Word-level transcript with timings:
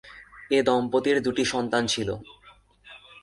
এ 0.51 0.59
দম্পতির 0.67 1.17
দুই 1.25 1.45
সন্তান 1.45 1.83
ছিল। 1.87 2.09